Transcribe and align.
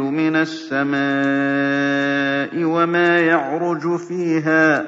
مِنَ 0.00 0.36
السَّمَاءِ 0.36 1.04
وَمَا 2.64 3.20
يَعْرُجُ 3.20 3.96
فِيهَا 4.08 4.82
ۚ 4.82 4.86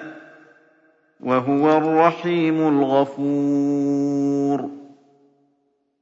وَهُوَ 1.21 1.77
الرَّحِيمُ 1.77 2.69
الْغَفُورُ. 2.69 4.71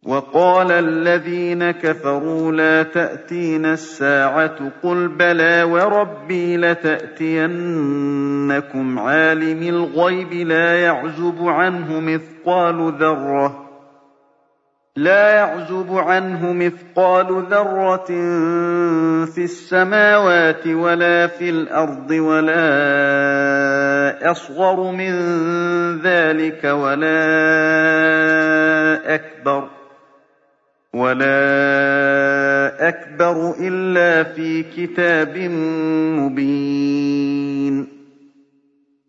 وَقَالَ 0.07 0.73
الَّذِينَ 0.73 1.71
كَفَرُوا 1.71 2.53
لَا 2.53 2.83
تَأْتِينَا 2.83 3.73
السَّاعَةُ 3.73 4.69
ۖ 4.69 4.73
قُلْ 4.83 5.09
بَلَىٰ 5.09 5.63
وَرَبِّي 5.65 6.57
لَتَأْتِيَنَّكُمْ 6.57 7.89
عَالِمِ 8.99 9.63
الْغَيْبِ 9.63 10.33
لَا 10.33 10.81
يَعْزُبُ 10.81 11.49
عَنْهُ 11.49 12.01
مِثْقَالُ 12.01 12.99
ذَرَّةٍ 17.51 18.07
فِي 19.27 19.45
السَّمَاوَاتِ 19.45 20.67
وَلَا 20.67 21.27
فِي 21.27 21.51
الْأَرْضِ 21.51 22.11
وَلَا 22.11 22.71
أَصْغَرُ 24.31 24.93
مِن 24.93 25.13
ذَٰلِكَ 25.99 26.65
وَلَا 30.95 31.27
أَكْبَرُ 32.89 33.55
إِلَّا 33.61 34.23
فِي 34.23 34.63
كِتَابٍ 34.63 35.39
مُّبِينٍ. 36.23 37.34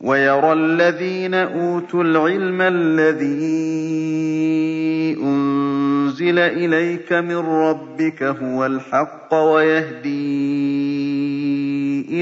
وَيَرَى 0.00 0.52
الَّذِينَ 0.52 1.34
أُوتُوا 1.34 2.02
الْعِلْمَ 2.04 2.60
الَّذِي 2.60 3.34
أُنزِلَ 5.22 6.38
إِلَيْكَ 6.38 7.12
مِن 7.12 7.36
رَّبِّكَ 7.36 8.22
هُوَ 8.22 8.66
الْحَقَّ 8.66 9.34
وَيَهْدِي 9.34 10.12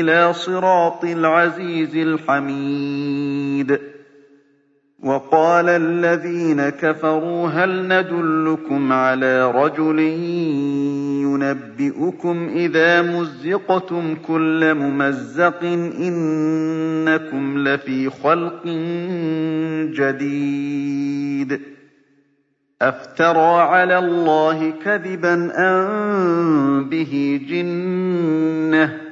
إِلَىٰ 0.01 0.33
صِرَاطِ 0.33 1.05
الْعَزِيزِ 1.05 1.97
الْحَمِيدِ. 1.97 3.92
وَقَالَ 5.03 5.69
الَّذِينَ 5.69 6.69
كَفَرُوا 6.69 7.49
هَلْ 7.49 7.89
نَدُلُّكُمْ 7.89 8.93
عَلَىٰ 8.93 9.51
رَجُلٍ 9.51 9.99
يُنَبِّئُكُمْ 11.27 12.49
إِذَا 12.57 13.03
مُزِّقْتُمْ 13.03 14.15
كُلَّ 14.15 14.75
مُمَزَّقٍ 14.75 15.63
إِنَّكُمْ 15.99 17.59
لَفِي 17.69 18.11
خَلْقٍ 18.11 18.67
جَدِيدٍ 19.99 21.61
أَفْتَرَىٰ 22.83 23.61
عَلَى 23.63 23.99
اللَّهِ 23.99 24.73
كَذِبًا 24.85 25.53
أَم 25.57 26.89
بِهِ 26.89 27.41
جِنَّةٌ 27.49 28.87
ۗ 28.87 29.12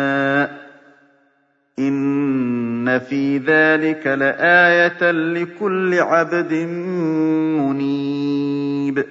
إِنَّ 2.91 2.99
فِي 2.99 3.37
ذَٰلِكَ 3.37 4.07
لَآيَةً 4.07 5.11
لِّكُلِّ 5.11 5.93
عَبْدٍ 5.99 6.53
مُّنِيبٍ 7.59 9.03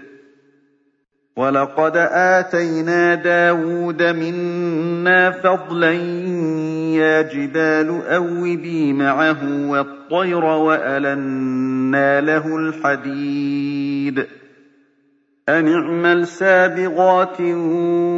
وَلَقَدْ 1.36 1.96
آتَيْنَا 2.12 3.14
دَاوُودَ 3.14 4.02
مِنَّا 4.02 5.30
فَضْلًا 5.30 5.92
ۖ 5.92 5.94
يَا 7.00 7.22
جِبَالُ 7.22 8.02
أَوِّبِي 8.06 8.92
مَعَهُ 8.92 9.68
وَالطَّيْرَ 9.70 10.44
وَأَلَنَّا 10.44 12.20
لَهُ 12.20 12.56
الْحَدِيدَ 12.56 14.26
أَنِ 15.58 15.68
اعْمَلْ 15.68 16.26
سَابِغَاتٍ 16.26 17.40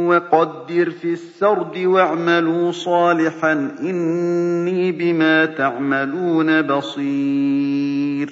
وَقَدِّرْ 0.09 0.89
فِي 0.89 1.13
السَّرْدِ 1.13 1.77
وَاعْمَلُوا 1.77 2.71
صَالِحًا 2.71 3.53
ۖ 3.53 3.79
إِنِّي 3.81 4.91
بِمَا 4.91 5.45
تَعْمَلُونَ 5.45 6.61
بَصِيرٌ 6.61 8.29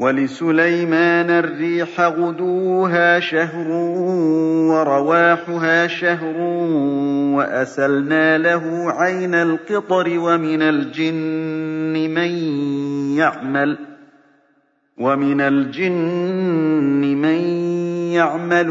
وَلِسُلَيْمَانَ 0.00 1.30
الرِّيحَ 1.30 2.00
غُدُوُّهَا 2.00 3.20
شَهْرٌ 3.20 3.68
وَرَوَاحُهَا 4.70 5.86
شَهْرٌ 5.86 6.36
وَأَسَلْنَا 7.36 8.38
لَهُ 8.38 8.64
عَيْنَ 8.92 9.34
الْقِطْرِ 9.34 10.04
ۖ 10.08 10.18
وَمِنَ 10.18 10.62
الْجِنِّ 10.62 12.14
مَن 12.14 12.30
يَعْمَلُ 13.16 13.78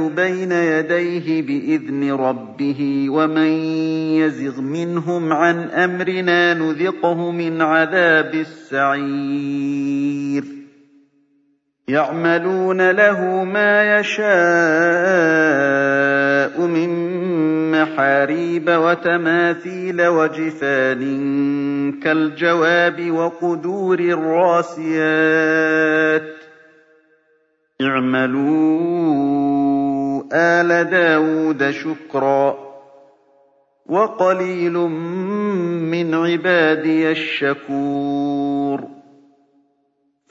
بَيْنَ 0.09 0.52
يَدَيْهِ 0.52 1.41
بِإِذْنِ 1.41 2.12
رَبِّهِ 2.12 3.08
ۖ 3.09 3.12
وَمَن 3.12 3.52
يَزِغْ 4.18 4.62
مِنْهُمْ 4.62 5.34
عَنْ 5.34 5.58
أَمْرِنَا 5.69 6.53
نُذِقْهُ 6.53 7.31
مِنْ 7.31 7.62
عَذَابِ 7.62 8.34
السَّعِيرِ 8.34 9.75
يَعْمَلُونَ 11.88 12.91
لَهُ 12.91 13.44
مَا 13.44 14.00
يَشَاءُ 14.00 14.25
مِن 16.68 17.04
مَّحَارِيبَ 17.85 18.70
وَتَمَاثِيلَ 18.70 20.08
وَجِفَانٍ 20.08 21.02
كَالْجَوَابِ 22.03 23.11
وَقُدُورٍ 23.11 23.99
رَّاسِيَاتٍ 24.20 26.22
ۚ 26.22 26.26
اعْمَلُوا 27.82 29.03
آلَ 30.34 30.90
دَاوُودَ 30.90 31.70
شُكْرًا 31.72 32.52
ۚ 32.52 32.55
وَقَلِيلٌ 33.85 34.73
مِّنْ 35.93 36.14
عِبَادِيَ 36.14 37.11
الشَّكُورُ. 37.11 38.45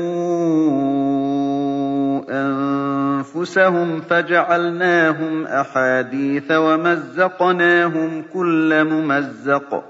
أَنفُسَهُمْ 2.30 4.00
فَجَعَلْنَاهُمْ 4.00 5.46
أَحَادِيثَ 5.46 6.50
وَمَزَّقْنَاهُمْ 6.52 8.22
كُلَّ 8.34 8.84
مُمَزَّقٍ 8.84 9.74
ۚ. 9.80 9.84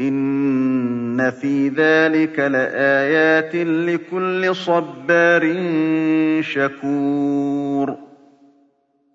إِنَّ 0.00 1.30
فِي 1.30 1.68
ذَٰلِكَ 1.68 2.38
لَآيَاتٍ 2.38 3.54
لِّكُلِّ 3.56 4.54
صَبَّارٍ 4.56 5.42
شَكُورٍ. 6.40 8.07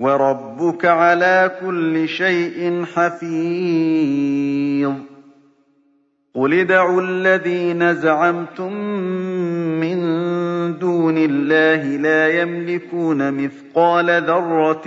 وَرَبُّكَ 0.00 0.84
عَلَىٰ 0.86 1.50
كُلِّ 1.66 2.08
شَيْءٍ 2.08 2.84
حَفِيظٌ. 2.94 4.92
قُلِ 6.34 6.54
ادْعُوا 6.54 7.02
الَّذِينَ 7.02 7.94
زَعَمْتُم 7.94 8.72
مِّن 9.80 9.98
دُونِ 10.78 11.14
اللَّهِ 11.18 11.96
لَا 11.96 12.28
يَمْلِكُونَ 12.42 13.34
مِثْقَالَ 13.34 14.22
ذَرَّةٍ 14.22 14.82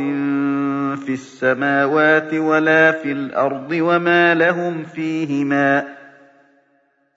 فِي 0.95 1.09
السَّمَاوَاتِ 1.13 2.33
وَلَا 2.33 2.91
فِي 2.91 3.11
الْأَرْضِ 3.11 3.71
وَمَا 3.71 4.33
لَهُمْ 4.33 4.83
فِيهِمَا 4.83 5.83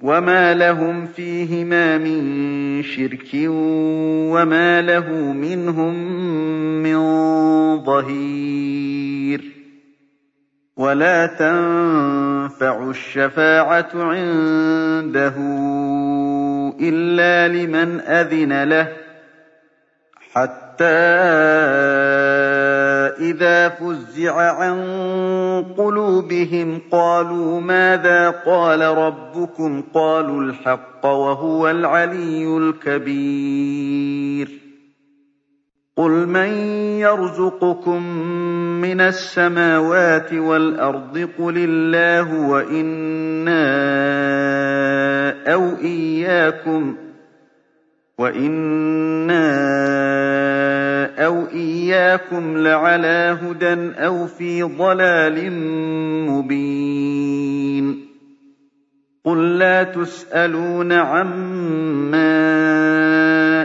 وَمَا 0.01 0.55
لَهُمْ 0.55 1.07
فِيهِمَا 1.07 1.99
مِن 1.99 2.83
شِرْكٍ 2.83 3.31
وَمَا 4.33 4.83
لَهُ 4.83 5.09
مِنْهُم 5.33 5.95
مِّن 6.82 6.99
ظَهِيرٍ 7.85 9.41
وَلَا 10.77 11.27
تَنفَعُ 11.27 12.91
الشَّفَاعَةُ 12.91 13.91
عِندَهُ 13.94 15.35
إِلَّا 16.81 17.49
لِمَنْ 17.49 18.00
أَذِنَ 18.00 18.65
لَهُ 18.65 18.88
حَتَّىٰ 20.32 20.85
إِذَا 23.31 23.69
فُزِّعَ 23.69 24.33
عَن 24.33 24.76
قُلُوبِهِمْ 25.79 26.81
قَالُوا 26.93 27.61
مَاذَا 27.61 28.31
قَالَ 28.31 28.81
رَبُّكُمْ 28.81 29.83
ۖ؟ 29.83 29.85
قَالُوا 29.94 30.41
الْحَقَّ 30.43 31.06
وَهُوَ 31.06 31.71
الْعَلِيُّ 31.71 32.56
الْكَبِيرُ. 32.56 34.49
قُلْ 36.00 36.26
مَن 36.26 36.52
يَرْزُقُكُم 37.04 38.02
مِّنَ 38.80 39.00
السَّمَاوَاتِ 39.00 40.33
وَالْأَرْضِ 40.33 41.28
قُلِ 41.38 41.54
اللَّهُ 41.59 42.49
وَإِنَّا 42.49 43.64
أَوْ 45.52 45.62
إِيَّاكُمْ 45.85 46.97
أَوْ 51.19 51.47
إِيَّاكُمْ 51.52 52.57
لَعَلَىٰ 52.57 53.38
هُدًى 53.42 53.92
أَوْ 54.00 54.26
فِي 54.26 54.62
ضَلَالٍ 54.62 55.52
مُّبِينٍ 56.30 58.07
قُل 59.25 59.59
لَّا 59.59 59.83
تُسْأَلُونَ 59.83 60.92
عَمَّا 60.92 62.50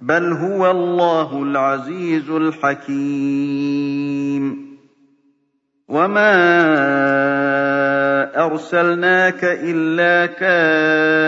بَلْ 0.00 0.32
هُوَ 0.32 0.70
اللَّهُ 0.70 1.42
الْعَزِيزُ 1.42 2.30
الْحَكِيمُ. 2.30 3.06
وَمَا 5.88 6.32
أَرْسَلْنَاكَ 8.46 9.40
إِلَّا 9.44 10.26
كَافَّةً 10.26 11.20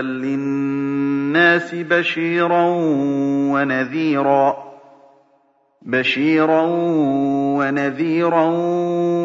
لِّلنَّاسِ 0.00 1.74
بَشِيرًا 1.74 2.64
وَنَذِيرًا 3.52 4.56
بَشِيرًا 5.82 6.62
وَنَذِيرًا 7.58 8.44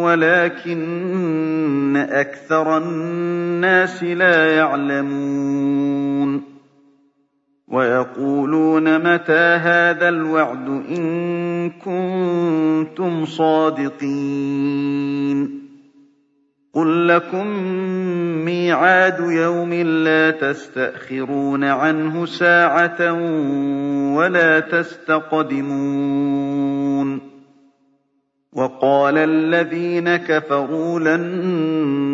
وَلَٰكِنَّ 0.03 1.97
أَكْثَرَ 1.97 2.77
النَّاسِ 2.77 4.03
لَا 4.03 4.55
يَعْلَمُونَ. 4.55 5.90
وَيَقُولُونَ 7.71 9.13
مَتَىٰ 9.13 9.57
هَٰذَا 9.63 10.09
الْوَعْدُ 10.09 10.67
إِن 10.69 11.69
كُنتُمْ 11.69 13.25
صَادِقِينَ 13.25 14.61
قُل 16.73 17.07
لَّكُم 17.07 17.47
مِّيعَادُ 18.45 19.19
يَوْمٍ 19.19 19.73
لَّا 19.73 20.31
تَسْتَأْخِرُونَ 20.31 21.63
عَنْهُ 21.63 22.25
سَاعَةً 22.25 23.13
وَلَا 24.15 24.59
تَسْتَقْدِمُونَ 24.59 25.91
وَقَالَ 28.53 29.17
الَّذِينَ 29.17 30.15
كَفَرُوا 30.15 30.99
لَن 30.99 31.21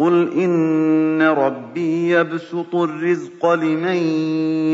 قُلْ 0.00 0.32
إِنَّ 0.32 1.22
رَبِّي 1.22 2.10
يَبْسُطُ 2.10 2.74
الرِّزْقَ 2.74 3.52
لِمَن 3.52 3.96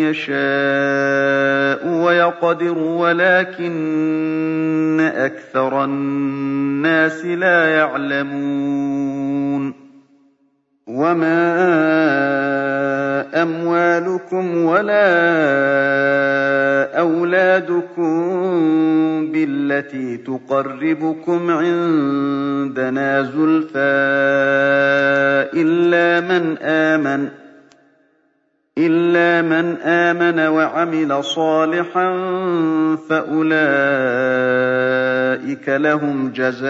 يَشَاءُ 0.06 1.88
وَيَقْدِرُ 2.04 2.78
وَلَٰكِنَّ 2.78 5.00
أَكْثَرَ 5.00 5.84
النَّاسِ 5.84 7.24
لَا 7.24 7.68
يَعْلَمُونَ. 7.68 9.74
وَمَا 10.86 12.45
أَمْوَالُكُمْ 13.34 14.64
وَلَا 14.64 15.06
أَوْلَادُكُم 16.98 18.12
بِالَّتِي 19.32 20.16
تُقَرِّبُكُمْ 20.16 21.50
عِندَنَا 21.50 23.22
زُلْفَىٰ 23.22 23.80
إِلَّا 25.62 26.20
مَنْ 26.20 26.58
آمَنَ 26.62 27.28
وَعَمِلَ 30.50 31.24
صَالِحًا 31.24 32.08
فَأُولَٰئِكَ 33.08 33.58
لَهُمْ 35.68 36.30
جَزَاءُ 36.34 36.68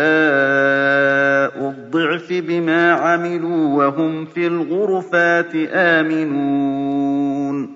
الضِّعْفِ 1.68 2.32
بِمَا 2.32 2.92
عَمِلُوا 2.92 3.84
وَهُمْ 3.84 4.24
فِي 4.24 4.46
الْغُرُفَاتِ 4.46 5.52
آمِنُونَ. 5.72 7.68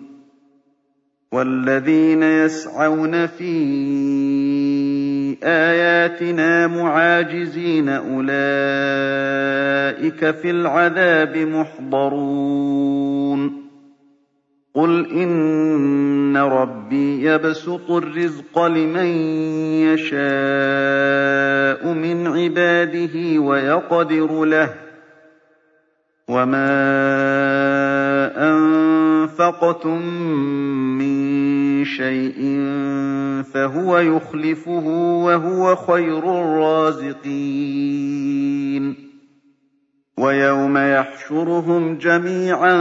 وَالَّذِينَ 1.32 2.22
يَسْعَوْنَ 2.22 3.26
فِي 3.26 3.52
آيَاتِنَا 5.42 6.66
مُعَاجِزِينَ 6.66 7.88
أُولَٰئِكَ 7.88 8.30
فِي 10.30 10.50
الْعَذَابِ 10.50 11.36
مُحْضَرُونَ. 11.38 12.80
قُلْ 14.74 15.10
إِنَّ 15.10 16.36
رَبِّي 16.36 17.22
يَبْسُطُ 17.24 17.90
الرِّزْقَ 17.90 18.58
لِمَن 18.66 19.06
يَشَاءُ 19.90 20.20
مِنْ 21.94 22.26
عِبَادِهِ 22.26 23.38
وَيَقْدِرُ 23.38 24.44
لَهُ 24.44 24.66
ۚ 24.66 24.70
وَمَا 26.28 26.70
أَنفَقْتُم 28.52 30.02
مِّن 30.98 31.84
شَيْءٍ 31.84 32.40
فَهُوَ 33.54 33.98
يُخْلِفُهُ 33.98 34.80
ۖ 34.80 34.84
وَهُوَ 35.24 35.76
خَيْرُ 35.76 36.18
الرَّازِقِينَ 36.42 37.30
وَيَوْمَ 40.20 40.78
يَحْشُرُهُمْ 40.78 41.98
جَمِيعًا 41.98 42.74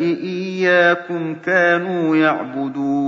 إِيَّاكُمْ 0.03 1.35
كَانُوا 1.45 2.17
يَعْبُدُونَ 2.17 3.08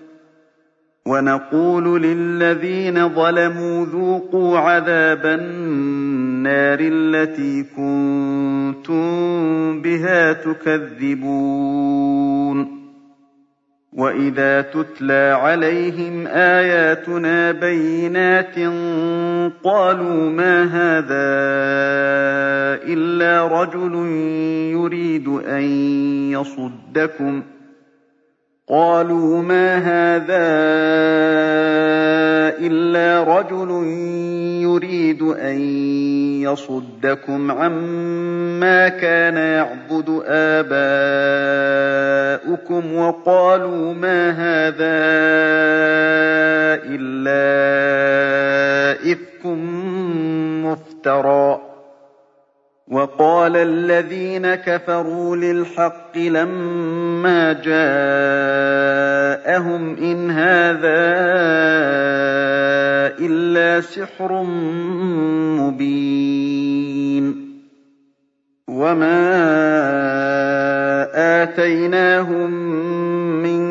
وَنَقُولُ 1.07 2.01
لِلَّذِينَ 2.01 3.09
ظَلَمُوا 3.09 3.85
ذُوقُوا 3.85 4.57
عَذَابَ 4.57 5.25
النَّارِ 5.25 6.77
الَّتِي 6.81 7.63
كُنتُم 7.63 9.01
بِهَا 9.81 10.33
تُكَذِّبُونَ. 10.33 11.61
وَإِذَا 13.93 14.61
تُتْلَىٰ 14.61 15.37
عَلَيْهِمْ 15.41 16.27
آيَاتُنَا 16.27 17.51
بَيِّنَاتٍ 17.51 18.55
قَالُوا 19.63 20.29
مَا 20.29 20.63
هَٰذَا 20.63 21.31
إِلَّا 22.93 23.47
رَجُلٌ 23.61 23.93
يُرِيدُ 24.71 25.27
أَن 25.27 25.61
يَصُدَّكُمْ. 26.31 27.41
قَالُوا 28.71 29.41
مَا 29.41 29.77
هَٰذَا 29.77 30.47
إِلَّا 32.59 33.23
رَجُلٌ 33.39 33.69
يُرِيدُ 34.63 35.21
أَن 35.21 35.59
يَصُدَّكُمْ 36.41 37.51
عَمَّا 37.51 38.87
كَانَ 38.89 39.37
يَعْبُدُ 39.37 40.23
آبَاؤُكُمْ 40.27 40.83
وَقَالُوا 42.95 43.93
مَا 43.93 44.29
هَٰذَا 44.31 45.01
إِلَّا 46.95 47.41
إِفْكٌ 49.11 49.45
مُّفْتَرًى. 50.65 51.70
وَقَالَ 52.91 53.55
الَّذِينَ 53.55 54.55
كَفَرُوا 54.55 55.35
لِلْحَقِّ 55.35 56.17
لَمَّا 56.17 57.53
جَاءَهُمْ 57.53 57.95
إِنْ 59.95 60.31
هَٰذَا 60.31 61.01
إِلَّا 63.19 63.81
سِحْرٌ 63.81 64.43
مُّبِينٌ. 65.63 67.25
وَمَا 68.67 69.21
آتَيْنَاهُم 71.43 72.51
مِّن 73.43 73.70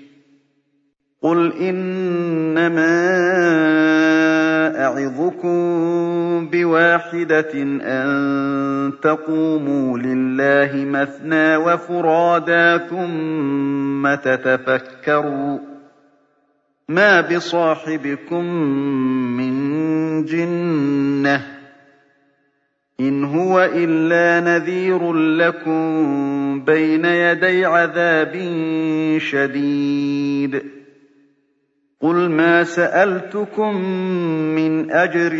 قُلْ 1.21 1.53
إِنَّمَا 1.53 2.97
أَعِظُكُم 4.85 5.59
بِوَاحِدَةٍ 6.51 7.53
أَن 7.81 8.93
تَقُومُوا 9.03 9.97
لِلَّهِ 9.97 10.85
مَثْنَىٰ 10.85 11.55
وَفُرَادَىٰ 11.57 12.79
ثُمَّ 12.89 14.15
تَتَفَكَّرُوا 14.15 15.57
ۚ 15.57 15.61
مَا 16.89 17.21
بِصَاحِبِكُم 17.21 18.45
مِّن 19.37 19.55
جِنَّةٍ 20.25 21.37
ۚ 21.37 21.41
إِنْ 22.99 23.23
هُوَ 23.23 23.61
إِلَّا 23.73 24.39
نَذِيرٌ 24.57 25.13
لَّكُم 25.13 26.65
بَيْنَ 26.65 27.05
يَدَيْ 27.05 27.65
عَذَابٍ 27.65 28.33
شَدِيدٍ 29.17 30.80
قُلْ 32.01 32.29
مَا 32.29 32.63
سَأَلْتُكُم 32.63 33.75
مِّنْ 34.55 34.91
أَجْرٍ 34.91 35.31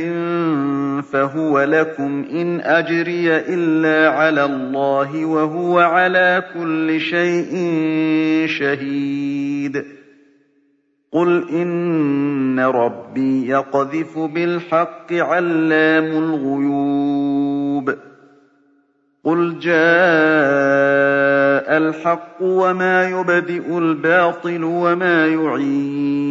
فَهُوَ 1.02 1.60
لَكُمْ 1.64 2.24
ۖ 2.24 2.28
إِنْ 2.32 2.62
أَجْرِيَ 2.62 3.38
إِلَّا 3.38 4.10
عَلَى 4.10 4.46
اللَّهِ 4.46 5.12
ۖ 5.12 5.26
وَهُوَ 5.26 5.80
عَلَىٰ 5.80 6.44
كُلِّ 6.54 7.00
شَيْءٍ 7.00 7.54
شَهِيدٌ. 8.48 9.86
قُلْ 11.12 11.50
إِنَّ 11.50 12.60
رَبِّي 12.60 13.48
يَقْذِفُ 13.48 14.20
بِالْحَقِّ 14.20 15.14
عَلَّامُ 15.14 16.06
الْغُيُوبِ. 16.06 17.96
قُلْ 19.24 19.60
جَاءَ 19.60 19.78
الْحَقُّ 21.78 22.42
وَمَا 22.42 23.10
يُبْدِئُ 23.10 23.78
الْبَاطِلُ 23.78 24.64
وَمَا 24.64 25.28
يُعِيدُ. 25.28 26.31